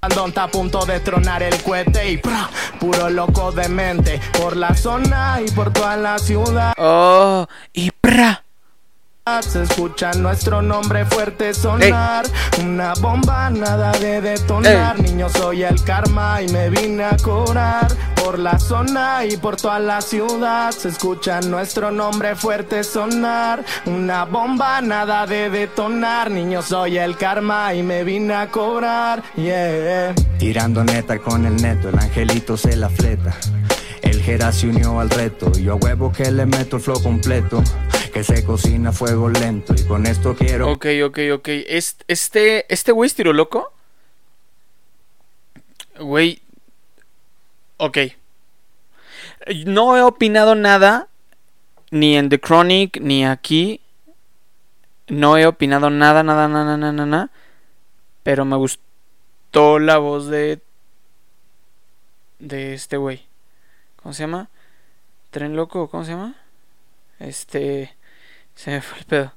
Andón 0.00 0.30
está 0.30 0.44
a 0.44 0.48
punto 0.48 0.84
de 0.86 1.00
tronar 1.00 1.42
el 1.42 1.62
cohete 1.62 2.10
y 2.10 2.16
¡pra! 2.16 2.48
puro 2.80 3.10
loco 3.10 3.52
de 3.52 3.68
mente 3.68 4.20
por 4.38 4.56
la 4.56 4.74
zona 4.74 5.40
y 5.46 5.50
por 5.50 5.72
toda 5.72 5.96
la 5.96 6.18
ciudad. 6.18 6.72
Oh, 6.78 7.46
y 7.72 7.90
pra. 7.90 8.43
Se 9.42 9.62
escucha 9.62 10.12
nuestro 10.12 10.62
nombre 10.62 11.04
fuerte 11.04 11.54
sonar. 11.54 12.26
Una 12.62 12.94
bomba, 12.94 13.50
nada 13.50 13.92
de 13.92 14.20
detonar. 14.20 15.00
Niño, 15.00 15.28
soy 15.28 15.62
el 15.62 15.82
karma 15.82 16.42
y 16.42 16.48
me 16.48 16.70
vine 16.70 17.04
a 17.04 17.16
curar. 17.16 17.88
Por 18.14 18.38
la 18.38 18.58
zona 18.58 19.24
y 19.24 19.36
por 19.36 19.56
toda 19.56 19.78
la 19.78 20.00
ciudad. 20.00 20.70
Se 20.72 20.88
escucha 20.88 21.40
nuestro 21.40 21.90
nombre 21.90 22.34
fuerte 22.36 22.84
sonar. 22.84 23.64
Una 23.86 24.24
bomba, 24.24 24.80
nada 24.80 25.26
de 25.26 25.50
detonar. 25.50 26.30
Niño, 26.30 26.62
soy 26.62 26.98
el 26.98 27.16
karma 27.16 27.74
y 27.74 27.82
me 27.82 28.04
vine 28.04 28.34
a 28.34 28.50
cobrar. 28.50 29.22
Yeah. 29.36 30.14
Tirando 30.38 30.84
neta 30.84 31.18
con 31.18 31.46
el 31.46 31.56
neto, 31.60 31.88
el 31.88 31.98
angelito 31.98 32.56
se 32.56 32.76
la 32.76 32.88
fleta. 32.88 33.34
El 34.02 34.20
Jera 34.22 34.52
se 34.52 34.68
unió 34.68 35.00
al 35.00 35.08
reto, 35.08 35.50
yo 35.52 35.72
a 35.72 35.76
huevo 35.76 36.12
que 36.12 36.30
le 36.30 36.44
meto 36.44 36.76
el 36.76 36.82
flow 36.82 37.02
completo, 37.02 37.62
que 38.14 38.22
se 38.22 38.44
cocina 38.44 38.90
a 38.90 38.92
fuego 38.92 39.28
lento 39.28 39.74
y 39.76 39.82
con 39.88 40.06
esto 40.06 40.36
quiero 40.36 40.70
Ok, 40.70 40.86
ok, 41.04 41.18
ok. 41.34 41.48
Est- 41.48 42.02
Este, 42.06 42.72
este 42.72 42.92
güey 42.92 43.08
es 43.08 43.14
tiro 43.16 43.32
loco. 43.32 43.72
Güey. 45.98 46.40
Ok. 47.76 47.98
No 49.66 49.96
he 49.96 50.02
opinado 50.02 50.54
nada, 50.54 51.08
ni 51.90 52.16
en 52.16 52.28
The 52.28 52.38
Chronic, 52.40 53.00
ni 53.00 53.26
aquí. 53.26 53.80
No 55.08 55.36
he 55.36 55.46
opinado 55.46 55.90
nada, 55.90 56.22
nada, 56.22 56.46
nada, 56.46 56.76
nada, 56.76 56.92
nada. 56.92 57.30
Pero 58.22 58.44
me 58.44 58.56
gustó 58.56 59.80
la 59.80 59.98
voz 59.98 60.28
de. 60.28 60.60
De 62.38 62.74
este 62.74 62.96
güey. 62.96 63.26
¿Cómo 63.96 64.12
se 64.12 64.22
llama? 64.22 64.50
¿Tren 65.32 65.56
Loco? 65.56 65.90
¿Cómo 65.90 66.04
se 66.04 66.12
llama? 66.12 66.36
Este. 67.18 67.92
Se 68.54 68.70
me 68.70 68.80
fue 68.80 68.98
el 68.98 69.04
pedo. 69.04 69.32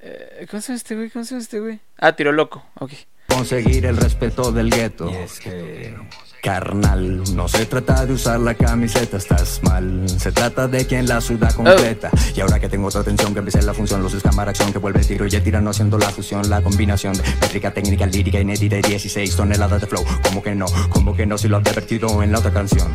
Eh, 0.00 0.46
¿Cómo 0.50 0.60
se 0.60 0.68
llama 0.68 0.76
este 0.76 0.96
güey? 0.96 1.10
¿Cómo 1.10 1.24
se 1.24 1.30
llama 1.30 1.42
este 1.42 1.60
güey? 1.60 1.80
Ah, 1.98 2.12
Tiro 2.14 2.32
Loco. 2.32 2.64
Ok. 2.78 2.92
Conseguir 3.28 3.86
el 3.86 3.96
respeto 3.96 4.52
del 4.52 4.70
gueto. 4.70 5.08
Y 5.10 5.14
es 5.14 5.40
que, 5.40 5.94
carnal, 6.42 7.22
no 7.34 7.48
se 7.48 7.66
trata 7.66 8.04
de 8.04 8.12
usar 8.12 8.40
la 8.40 8.54
camiseta, 8.54 9.16
estás 9.16 9.60
mal. 9.62 10.08
Se 10.08 10.32
trata 10.32 10.66
de 10.68 10.86
quien 10.86 11.06
la 11.06 11.20
suda 11.20 11.48
completa. 11.54 12.10
Y 12.34 12.40
ahora 12.40 12.58
que 12.58 12.68
tengo 12.68 12.88
otra 12.88 13.00
atención, 13.00 13.32
que 13.32 13.38
empecé 13.38 13.62
la 13.62 13.72
función, 13.72 14.02
los 14.02 14.14
cámara 14.22 14.50
acción, 14.50 14.72
que 14.72 14.78
vuelve 14.78 15.04
tiro 15.04 15.24
y 15.24 15.30
tirano 15.30 15.70
haciendo 15.70 15.98
la 15.98 16.10
fusión, 16.10 16.50
la 16.50 16.60
combinación 16.62 17.14
de 17.14 17.22
métrica, 17.40 17.72
técnica, 17.72 18.06
lírica, 18.06 18.40
inédita 18.40 18.76
y 18.78 18.82
16 18.82 19.36
toneladas 19.36 19.80
de 19.80 19.86
flow. 19.86 20.04
Como 20.24 20.42
que 20.42 20.54
no, 20.54 20.66
como 20.90 21.16
que 21.16 21.26
no, 21.26 21.38
si 21.38 21.48
lo 21.48 21.58
has 21.58 21.66
advertido 21.66 22.22
en 22.22 22.32
la 22.32 22.40
otra 22.40 22.52
canción. 22.52 22.92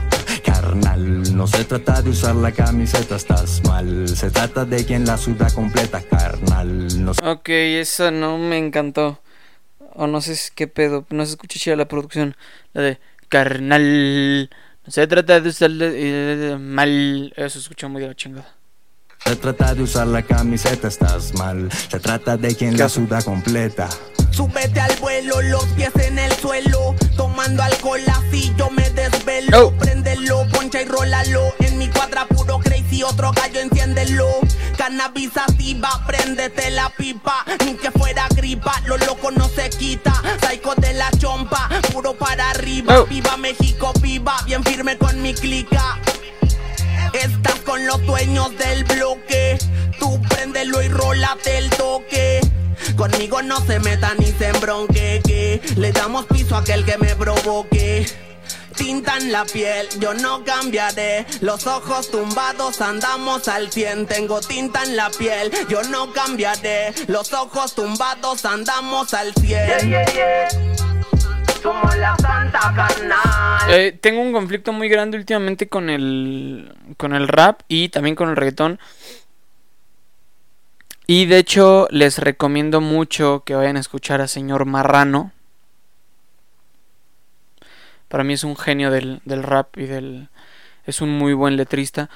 Carnal, 0.68 1.34
no 1.34 1.48
se 1.48 1.64
trata 1.64 2.02
de 2.02 2.10
usar 2.10 2.36
la 2.36 2.52
camiseta, 2.52 3.16
estás 3.16 3.64
mal. 3.64 4.06
Se 4.10 4.30
trata 4.30 4.66
de 4.66 4.84
quien 4.84 5.06
la 5.06 5.18
suda 5.18 5.50
completa, 5.50 6.02
carnal. 6.02 7.06
No 7.06 7.14
Ok, 7.24 7.48
eso 7.48 8.12
no 8.12 8.38
me 8.38 8.58
encantó. 8.58 9.22
O 9.94 10.08
no 10.08 10.20
sé 10.20 10.38
qué 10.56 10.68
pedo. 10.68 11.06
No 11.10 11.26
se 11.26 11.32
escucha 11.32 11.58
chida 11.58 11.78
la 11.78 11.88
producción. 11.88 12.36
La 12.74 12.82
de 12.82 13.00
carnal. 13.30 14.50
No 14.86 14.92
se 14.92 15.08
trata 15.08 15.40
de 15.40 15.48
usar 15.48 15.72
eh, 15.80 16.58
mal. 16.60 17.32
Eso 17.38 17.50
se 17.50 17.60
escucha 17.60 17.88
muy 17.88 18.02
de 18.02 18.10
la 18.10 18.16
chingada. 18.16 18.54
Se 19.24 19.38
trata 19.38 19.74
de 19.74 19.84
usar 19.84 20.08
la 20.08 20.22
camiseta, 20.22 20.90
estás 20.90 21.34
mal. 21.34 21.72
Se 21.72 22.02
trata 22.02 22.36
de 22.36 22.54
quien 22.54 22.78
la 22.78 22.90
suda 22.90 23.22
completa. 23.22 23.88
Súbete 24.32 24.80
al 24.80 24.96
vuelo, 24.98 25.42
los 25.42 25.66
pies 25.76 25.92
en 25.96 26.20
el 26.20 26.32
suelo. 26.34 26.96
Tomando 27.16 27.64
alcohol 27.64 28.02
así 28.08 28.54
yo 28.58 28.70
me 28.70 28.90
desvelo. 28.92 29.68
Oh. 29.68 29.72
Préndelo, 29.72 30.48
poncha 30.52 30.82
y 30.82 30.86
rólalo. 30.86 31.54
En 31.60 31.78
mi 31.78 31.88
cuadra 31.90 32.26
puro 32.28 32.60
crazy, 32.60 33.04
otro 33.04 33.32
gallo 33.32 33.60
enciéndelo. 33.60 34.28
Cannabis 34.78 35.36
activa, 35.36 35.90
préndete 36.06 36.70
la 36.72 36.90
pipa. 36.90 37.46
Ni 37.66 37.74
que 37.76 37.92
fuera 37.92 38.28
gripa, 38.36 38.82
lo 38.86 38.98
loco 38.98 39.32
no 39.32 39.48
se 39.50 39.70
quita. 39.70 40.14
Psycho 40.42 40.76
de 40.76 40.94
la 40.94 41.10
chompa, 41.18 41.70
puro 41.92 42.14
para 42.16 42.52
arriba. 42.52 43.00
Oh. 43.00 43.06
Viva 43.06 43.38
México, 43.38 43.92
viva, 44.02 44.38
bien 44.46 44.64
firme 44.64 44.98
con 44.98 45.22
mi 45.22 45.34
clica. 45.34 45.98
Estás 47.14 47.56
con 47.66 47.86
los 47.86 48.06
dueños 48.06 48.56
del 48.58 48.84
bloque. 48.84 49.58
Tú 50.00 50.22
préndelo 50.30 50.82
y 50.84 50.90
rólate 50.90 51.58
el 51.58 51.70
toque. 51.72 52.42
Conmigo 52.98 53.42
no 53.44 53.60
se 53.62 53.80
meta 53.80 54.14
ni 54.18 54.26
se 54.26 54.50
embronque. 54.50 55.22
Que 55.24 55.62
le 55.78 55.92
damos 55.92 56.26
piso 56.26 56.56
a 56.56 56.60
aquel 56.60 56.84
que 56.84 56.98
me 56.98 57.16
provoque. 57.16 58.06
Tintan 58.76 59.32
la 59.32 59.44
piel, 59.46 59.88
yo 60.00 60.14
no 60.14 60.44
cambiaré. 60.44 61.26
Los 61.42 61.66
ojos 61.66 62.12
tumbados 62.12 62.82
andamos 62.82 63.48
al 63.48 63.72
100. 63.72 64.06
Tengo 64.06 64.40
tinta 64.40 64.84
en 64.84 64.96
la 64.96 65.10
piel, 65.10 65.52
yo 65.68 65.84
no 65.84 66.12
cambiaré. 66.14 66.94
Los 67.08 67.34
ojos 67.34 67.74
tumbados 67.74 68.46
andamos 68.46 69.14
al 69.16 69.34
100. 69.34 69.68
Somos 71.62 71.98
la 71.98 72.16
santa 72.18 72.74
carnal. 72.76 73.72
Eh, 73.72 73.98
tengo 74.00 74.22
un 74.22 74.32
conflicto 74.32 74.72
muy 74.74 74.90
grande 74.90 75.18
últimamente 75.18 75.68
con 75.68 75.90
el 75.90 76.74
con 76.98 77.14
el 77.16 77.28
rap 77.28 77.62
y 77.68 77.90
también 77.90 78.16
con 78.16 78.30
el 78.30 78.36
reggaetón. 78.36 78.80
Y 81.08 81.26
de 81.26 81.38
hecho 81.38 81.88
les 81.90 82.20
recomiendo 82.20 82.82
mucho 82.82 83.44
que 83.46 83.56
vayan 83.56 83.78
a 83.78 83.80
escuchar 83.80 84.20
a 84.20 84.28
señor 84.28 84.66
Marrano. 84.66 85.32
Para 88.10 88.26
mí 88.26 88.34
es 88.34 88.44
un 88.44 88.58
genio 88.58 88.92
del, 88.92 89.22
del 89.26 89.44
rap 89.44 89.78
y 89.78 89.86
del 89.86 90.30
es 90.86 91.02
un 91.02 91.10
muy 91.10 91.34
buen 91.34 91.58
letrista. 91.58 92.10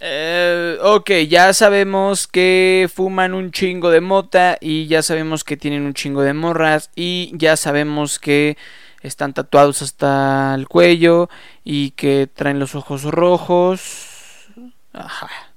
Eh, 0.00 0.78
ok, 0.82 1.10
ya 1.28 1.52
sabemos 1.54 2.26
que 2.26 2.90
fuman 2.92 3.32
un 3.32 3.52
chingo 3.52 3.90
de 3.90 4.00
mota 4.00 4.58
y 4.60 4.86
ya 4.86 5.02
sabemos 5.02 5.44
que 5.44 5.56
tienen 5.56 5.84
un 5.84 5.94
chingo 5.94 6.22
de 6.22 6.34
morras 6.34 6.90
y 6.94 7.32
ya 7.34 7.56
sabemos 7.56 8.18
que 8.18 8.58
están 9.00 9.32
tatuados 9.34 9.82
hasta 9.82 10.54
el 10.54 10.68
cuello 10.68 11.30
y 11.64 11.92
que 11.92 12.28
traen 12.32 12.58
los 12.58 12.74
ojos 12.74 13.04
rojos. 13.04 14.50
Ajá. 14.92 15.53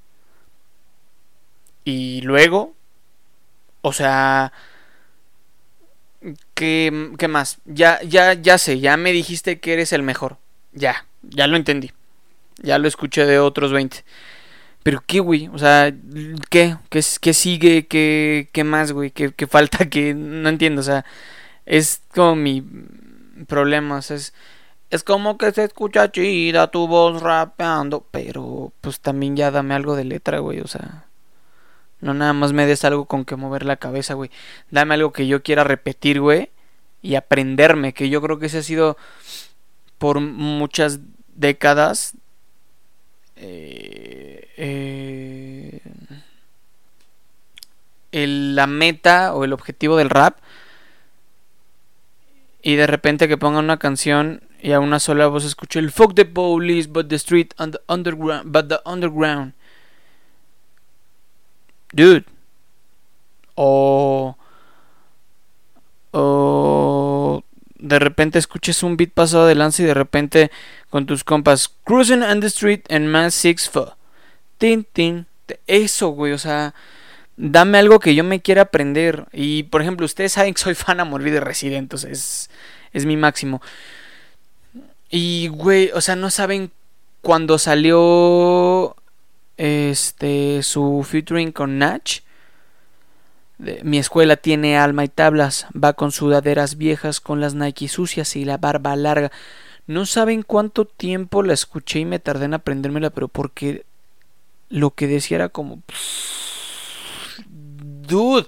Y 1.88 2.20
luego, 2.20 2.75
o 3.82 3.94
sea, 3.94 4.51
¿qué, 6.53 7.12
qué 7.17 7.27
más? 7.29 7.60
Ya, 7.63 8.01
ya, 8.03 8.34
ya 8.34 8.58
sé, 8.58 8.82
ya 8.82 8.98
me 8.98 9.13
dijiste 9.13 9.62
que 9.62 9.72
eres 9.72 9.94
el 9.94 10.03
mejor. 10.03 10.36
Ya, 10.74 11.06
ya 11.22 11.48
lo 11.48 11.56
entendí. 11.56 11.94
Ya 12.58 12.77
lo 12.77 12.89
escuché 12.89 13.25
de 13.25 13.39
otros 13.39 13.72
20. 13.72 14.03
Pero 14.84 15.01
qué, 15.08 15.22
güey, 15.22 15.48
o 15.48 15.58
sea, 15.58 15.94
¿qué? 16.50 16.75
¿Qué, 16.89 17.01
qué 17.22 17.34
sigue? 17.34 17.88
¿Qué, 17.88 18.50
qué 18.51 18.65
más, 18.65 18.91
güey? 18.91 19.12
¿Qué, 19.12 19.32
qué 19.32 19.48
falta? 19.48 19.86
Que 19.89 20.13
no 20.13 20.50
entiendo, 20.50 20.82
o 20.82 20.84
sea, 20.84 21.06
es 21.65 22.01
como 22.13 22.36
mi 22.36 22.65
problema, 23.48 24.00
o 24.00 24.01
sea, 24.01 24.17
es, 24.17 24.34
es 24.89 25.06
como 25.06 25.38
que 25.38 25.53
se 25.53 25.63
escucha 25.63 26.12
chida 26.12 26.70
tu 26.70 26.86
voz 26.88 27.22
rapeando, 27.22 28.06
pero 28.12 28.74
pues 28.82 29.00
también 29.00 29.38
ya 29.38 29.51
dame 29.51 29.74
algo 29.74 29.96
de 29.96 30.03
letra, 30.03 30.39
güey, 30.39 30.60
o 30.60 30.67
sea, 30.67 31.07
no 32.01 32.13
nada 32.13 32.34
más 32.34 32.54
me 32.54 32.66
des 32.66 32.84
algo 32.86 33.06
con 33.06 33.25
que 33.25 33.36
mover 33.36 33.66
la 33.66 33.77
cabeza, 33.77 34.13
güey, 34.13 34.30
dame 34.72 34.94
algo 34.96 35.12
que 35.13 35.27
yo 35.27 35.42
quiera 35.44 35.63
repetir, 35.63 36.20
güey, 36.22 36.50
y 37.01 37.16
aprenderme, 37.16 37.94
que 37.94 38.10
yo 38.10 38.22
creo 38.22 38.39
que 38.39 38.48
ese 38.48 38.60
ha 38.60 38.63
sido 38.63 38.98
por 39.98 40.20
muchas 40.20 41.00
décadas 41.36 42.13
eh, 43.36 44.48
eh, 44.58 45.80
el- 48.12 48.56
la 48.56 48.68
meta 48.68 49.34
o 49.36 49.44
el 49.44 49.54
objetivo 49.54 49.98
del 49.98 50.10
rap 50.10 50.38
y 52.62 52.75
de 52.75 52.88
repente 52.88 53.27
que 53.27 53.38
pongan 53.38 53.66
una 53.66 53.77
canción 53.77 54.42
y 54.62 54.72
a 54.72 54.80
una 54.80 55.00
sola 55.00 55.27
voz 55.27 55.46
escuche 55.46 55.80
el 55.80 55.92
fuck 55.92 56.16
the 56.16 56.25
police 56.25 56.88
but 56.89 57.08
the 57.10 57.16
street 57.16 57.54
and 57.58 57.74
the 57.75 57.82
underground 57.88 58.44
but 58.51 58.68
the 58.70 58.80
underground 58.86 59.54
dude. 61.91 62.25
O 63.56 64.38
o 66.12 67.44
de 67.79 68.00
repente 68.00 68.39
escuches 68.39 68.82
un 68.84 68.98
beat 68.98 69.12
pasado 69.12 69.46
de 69.46 69.56
lanza 69.56 69.84
y 69.84 69.86
de 69.86 69.94
repente 69.94 70.51
con 70.89 71.06
tus 71.06 71.24
compas 71.24 71.70
cruising 71.84 72.24
on 72.24 72.39
the 72.39 72.48
street 72.48 72.82
and 72.89 73.08
man 73.08 73.29
six 73.29 73.70
foot 73.70 73.94
tin 74.58 74.84
tin 74.84 75.27
eso 75.67 76.10
güey 76.10 76.34
o 76.34 76.38
sea 76.38 76.74
dame 77.38 77.77
algo 77.77 78.00
que 78.00 78.15
yo 78.15 78.24
me 78.24 78.41
quiera 78.41 78.63
aprender. 78.63 79.27
Y 79.32 79.63
por 79.63 79.82
ejemplo 79.82 80.06
ustedes 80.06 80.34
saben 80.34 80.53
que 80.53 80.62
soy 80.62 80.75
fan 80.75 81.00
a 81.00 81.06
morir 81.06 81.32
de 81.32 81.39
Resident 81.39 81.94
es 81.94 82.50
es 82.91 83.06
mi 83.06 83.15
máximo. 83.15 83.62
Y 85.10 85.48
güey 85.48 85.91
o 85.94 86.01
sea 86.01 86.15
no 86.15 86.29
saben 86.29 86.72
cuando 87.22 87.58
salió 87.58 88.97
este 89.58 90.64
su 90.64 91.06
featuring 91.08 91.52
con 91.52 91.78
Natch 91.78 92.22
mi 93.58 93.98
escuela 93.98 94.38
tiene 94.38 94.78
alma 94.78 95.04
y 95.04 95.08
tablas, 95.08 95.66
va 95.74 95.94
con 95.94 96.12
sudaderas 96.12 96.78
viejas, 96.78 97.20
con 97.20 97.42
las 97.42 97.56
Nike 97.56 97.88
sucias 97.88 98.36
y 98.36 98.46
la 98.46 98.58
barba 98.58 98.96
larga. 98.96 99.32
No 99.88 100.06
saben 100.06 100.44
cuánto 100.44 100.86
tiempo 100.86 101.42
la 101.42 101.54
escuché 101.54 102.00
y 102.00 102.06
me 102.06 102.20
tardé 102.20 102.46
en 102.46 102.54
aprendérmela, 102.54 103.10
pero 103.10 103.28
porque 103.28 103.86
lo 104.70 104.92
que 104.92 105.08
decía 105.08 105.36
era 105.36 105.50
como... 105.50 105.82
Dude. 107.48 108.48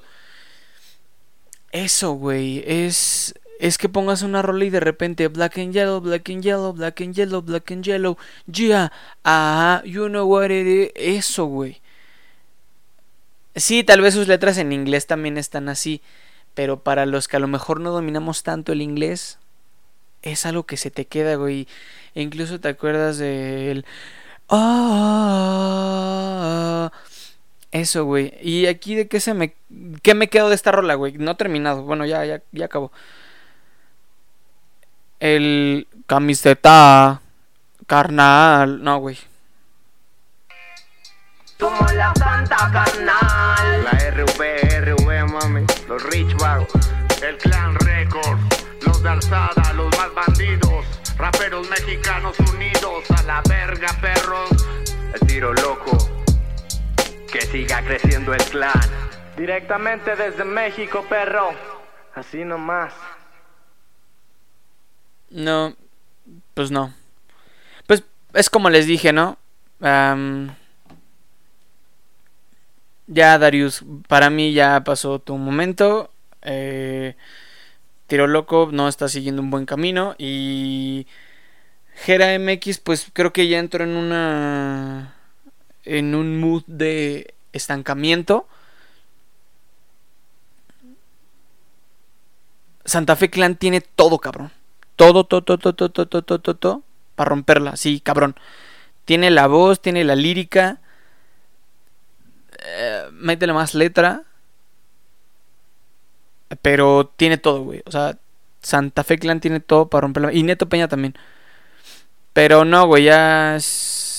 Eso, 1.72 2.14
güey, 2.14 2.64
es... 2.68 3.34
Es 3.60 3.78
que 3.78 3.90
pongas 3.90 4.24
una 4.24 4.42
rola 4.42 4.66
y 4.66 4.70
de 4.72 4.80
repente 4.80 5.28
black 5.28 5.60
and 5.60 5.74
yellow, 5.74 6.00
black 6.02 6.30
and 6.30 6.42
yellow, 6.42 6.74
black 6.74 7.02
and 7.02 7.14
yellow, 7.14 7.42
black 7.42 7.72
and 7.72 7.84
yellow, 7.84 8.18
yeah, 8.52 8.92
ajá, 9.24 9.84
you 9.84 10.08
know 10.08 10.26
what 10.26 10.50
it 10.50 10.66
is. 10.66 10.92
Eso, 10.96 11.46
güey. 11.46 11.82
Sí, 13.56 13.84
tal 13.84 14.02
vez 14.02 14.14
sus 14.14 14.28
letras 14.28 14.58
en 14.58 14.72
inglés 14.72 15.08
también 15.08 15.38
están 15.38 15.68
así, 15.70 16.02
pero 16.54 16.82
para 16.84 17.06
los 17.06 17.28
que 17.28 17.36
a 17.38 17.40
lo 17.42 17.48
mejor 17.48 17.82
no 17.82 17.92
dominamos 17.92 18.44
tanto 18.44 18.72
el 18.72 18.82
inglés, 18.82 19.40
es 20.22 20.46
algo 20.46 20.66
que 20.66 20.78
se 20.78 20.92
te 20.92 21.06
queda, 21.06 21.36
güey. 21.36 21.68
Incluso 22.16 22.60
te 22.60 22.70
acuerdas 22.70 23.18
del... 23.18 23.86
Ah, 24.50 25.70
eso, 27.72 28.06
güey. 28.06 28.34
¿Y 28.42 28.68
aquí 28.68 28.96
de 28.96 29.08
qué 29.08 29.20
se 29.20 29.34
me... 29.34 29.56
¿Qué 30.02 30.14
me 30.16 30.30
quedo 30.30 30.50
de 30.50 30.56
esta 30.56 30.72
rola, 30.72 30.96
güey? 30.96 31.18
No 31.18 31.36
terminado. 31.38 31.84
Bueno, 31.84 32.06
ya, 32.06 32.26
ya, 32.26 32.42
ya 32.52 32.66
acabó. 32.66 32.92
El 35.20 35.88
Camiseta. 36.08 37.22
Carnal. 37.86 38.84
No, 38.84 39.00
güey. 39.00 39.18
Somos 41.60 41.94
la 41.94 42.14
santa 42.16 42.70
carnal. 42.72 43.84
La 43.84 43.92
RV, 44.12 44.82
RV, 44.82 45.28
mami. 45.28 45.66
Los 45.88 46.04
Rich 46.04 46.36
Vagos. 46.38 46.70
El 47.22 47.38
Clan 47.38 47.76
Record, 47.76 48.40
los 48.86 49.04
de 49.04 49.10
alzada, 49.10 49.74
los 49.74 49.90
más 49.98 50.14
bandidos, 50.16 50.86
raperos 51.18 51.70
mexicanos 51.70 52.40
unidos, 52.40 53.04
a 53.18 53.24
la 53.24 53.42
verga 53.42 53.90
perros. 54.00 54.50
El 55.14 55.28
tiro 55.28 55.54
loco. 55.54 55.98
Que 57.30 57.42
siga 57.42 57.82
creciendo 57.84 58.34
el 58.34 58.44
clan. 58.46 58.72
Directamente 59.36 60.16
desde 60.16 60.46
México, 60.46 61.04
perro. 61.10 61.50
Así 62.16 62.46
nomás. 62.46 62.94
No, 65.30 65.76
pues 66.54 66.72
no. 66.72 66.94
Pues 67.88 68.04
es 68.34 68.50
como 68.50 68.70
les 68.70 68.88
dije, 68.88 69.14
¿no? 69.14 69.38
Ya, 73.08 73.38
Darius, 73.40 73.84
para 74.08 74.30
mí 74.30 74.54
ya 74.54 74.84
pasó 74.84 75.20
tu 75.20 75.36
momento. 75.38 76.12
Eh, 76.44 77.16
Tiro 78.08 78.28
Loco 78.28 78.70
no 78.72 78.88
está 78.88 79.08
siguiendo 79.10 79.42
un 79.42 79.50
buen 79.52 79.66
camino. 79.66 80.16
Y 80.18 81.08
Gera 81.96 82.38
MX, 82.38 82.80
pues 82.80 83.10
creo 83.14 83.34
que 83.34 83.48
ya 83.48 83.60
entró 83.60 83.84
en 83.84 83.96
una. 83.96 85.16
En 85.86 86.16
un 86.16 86.40
mood 86.40 86.64
de 86.68 87.34
estancamiento. 87.54 88.48
Santa 92.86 93.16
Fe 93.16 93.30
Clan 93.30 93.56
tiene 93.56 93.82
todo, 93.82 94.20
cabrón 94.20 94.52
todo, 95.00 95.24
todo, 95.24 95.42
todo, 95.44 95.58
todo, 95.58 95.90
todo, 95.90 96.22
todo, 96.22 96.40
todo, 96.40 96.56
todo 96.56 96.84
para 97.16 97.30
romperla, 97.30 97.78
sí, 97.78 98.02
cabrón. 98.02 98.36
Tiene 99.06 99.32
la 99.32 99.48
voz, 99.48 99.82
tiene 99.82 100.04
la 100.04 100.16
lírica. 100.16 100.82
Eh, 102.66 103.08
métele 103.14 103.54
más 103.54 103.76
letra. 103.76 104.24
Pero 106.62 107.14
tiene 107.16 107.38
todo, 107.38 107.64
güey. 107.64 107.82
O 107.86 107.92
sea, 107.92 108.18
Santa 108.62 109.06
Fe 109.06 109.18
Clan 109.18 109.40
tiene 109.40 109.62
todo 109.62 109.88
para 109.90 110.02
romperla. 110.02 110.34
Y 110.34 110.44
Neto 110.44 110.68
Peña 110.68 110.90
también. 110.90 111.16
Pero 112.34 112.66
no, 112.66 112.86
güey, 112.86 113.06
ya. 113.06 113.58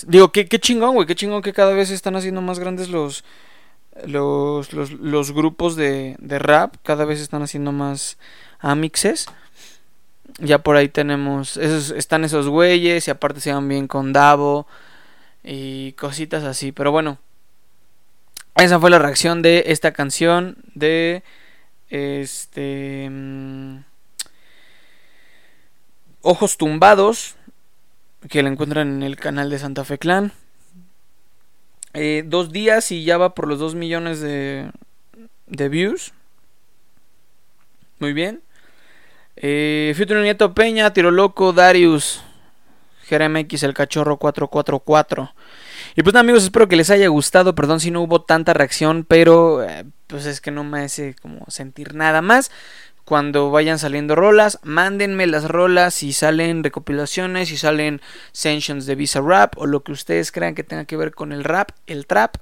Digo, 0.06 0.32
qué, 0.32 0.46
qué 0.46 0.58
chingón, 0.60 0.94
güey. 0.94 1.06
Qué 1.06 1.14
chingón 1.14 1.42
que 1.42 1.52
cada 1.52 1.75
vez 1.75 1.90
están 1.90 2.16
haciendo 2.16 2.40
más 2.40 2.58
grandes 2.58 2.88
los. 2.88 3.22
Los, 4.06 4.72
los, 4.72 4.92
los 4.92 5.32
grupos 5.32 5.76
de, 5.76 6.16
de 6.20 6.38
rap 6.38 6.76
cada 6.82 7.04
vez 7.04 7.20
están 7.20 7.42
haciendo 7.42 7.70
más 7.70 8.16
amixes. 8.60 9.26
Ya 10.38 10.58
por 10.58 10.76
ahí 10.76 10.88
tenemos. 10.88 11.56
Esos, 11.56 11.90
están 11.90 12.25
esos 12.25 12.49
güeyes. 12.49 13.06
Y 13.06 13.10
aparte 13.10 13.40
se 13.40 13.52
van 13.52 13.68
bien 13.68 13.87
con 13.87 14.12
Davo. 14.12 14.66
Y 15.42 15.92
cositas 15.92 16.44
así. 16.44 16.72
Pero 16.72 16.92
bueno. 16.92 17.18
Esa 18.56 18.78
fue 18.80 18.90
la 18.90 18.99
reacción 18.99 19.42
de 19.42 19.64
esta 19.66 19.92
canción. 19.92 20.56
De. 20.75 21.22
Este. 21.88 23.08
mm, 23.10 23.78
Ojos 26.22 26.56
tumbados. 26.56 27.37
Que 28.28 28.42
la 28.42 28.50
encuentran 28.50 28.88
en 28.88 29.02
el 29.02 29.16
canal 29.16 29.49
de 29.50 29.58
Santa 29.58 29.84
Fe 29.84 29.99
Clan. 29.99 30.32
Eh, 31.92 32.22
dos 32.25 32.52
días 32.52 32.92
y 32.92 33.02
ya 33.04 33.18
va 33.18 33.34
por 33.34 33.49
los 33.49 33.58
2 33.58 33.75
millones 33.75 34.20
de, 34.20 34.70
de 35.46 35.68
views. 35.68 36.12
Muy 37.99 38.12
bien. 38.12 38.42
Eh, 39.42 39.94
Nieto 40.23 40.52
Peña, 40.52 40.92
Tiro 40.92 41.11
Loco, 41.11 41.54
Darius, 41.54 42.23
GRMX, 43.09 43.62
el 43.62 43.73
cachorro 43.73 44.18
444. 44.18 45.34
Y 45.97 46.02
pues 46.02 46.12
nada, 46.12 46.21
amigos, 46.21 46.45
espero 46.45 46.69
que 46.69 46.76
les 46.76 46.91
haya 46.91 47.08
gustado. 47.08 47.54
Perdón 47.54 47.80
si 47.80 47.91
no 47.91 48.02
hubo 48.02 48.21
tanta 48.21 48.52
reacción, 48.52 49.04
pero 49.08 49.64
eh, 49.64 49.86
pues 50.08 50.26
es 50.26 50.43
que 50.43 50.50
no 50.50 50.62
me 50.62 50.80
hace 50.80 51.17
como 51.23 51.47
sentir 51.49 51.95
nada 51.95 52.21
más. 52.21 52.50
Cuando 53.06 53.50
vayan 53.50 53.78
saliendo 53.78 54.14
rolas, 54.14 54.58
mándenme 54.62 55.26
las 55.26 55.45
rolas 55.45 55.95
si 55.95 56.12
salen 56.12 56.62
recopilaciones, 56.62 57.49
si 57.49 57.56
salen 57.56 58.02
sessions 58.32 58.84
de 58.84 58.95
Visa 58.95 59.21
Rap 59.21 59.56
o 59.56 59.67
lo 59.67 59.82
que 59.82 59.93
ustedes 59.93 60.30
crean 60.30 60.54
que 60.54 60.64
tenga 60.64 60.84
que 60.84 60.99
ver 60.99 61.12
con 61.12 61.32
el 61.32 61.45
rap, 61.45 61.71
el 61.86 62.06
trap. 62.06 62.36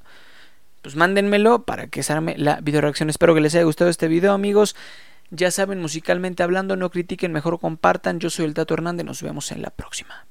Pues 0.83 0.97
mándenmelo 0.97 1.63
para 1.63 1.87
que 1.87 2.03
se 2.03 2.13
arme 2.13 2.35
la 2.37 2.61
video 2.61 2.81
reacción. 2.81 3.09
Espero 3.09 3.35
que 3.35 3.41
les 3.41 3.55
haya 3.55 3.65
gustado 3.65 3.89
este 3.89 4.09
video, 4.09 4.33
amigos. 4.33 4.75
Ya 5.31 5.51
saben, 5.51 5.81
musicalmente 5.81 6.43
hablando, 6.43 6.77
no 6.77 6.91
critiquen, 6.91 7.33
mejor 7.33 7.61
compartan. 7.61 8.19
Yo 8.19 8.31
soy 8.31 8.47
el 8.47 8.55
Tato 8.55 8.75
Hernández, 8.75 9.05
nos 9.05 9.23
vemos 9.23 9.53
en 9.53 9.63
la 9.63 9.71
próxima. 9.71 10.27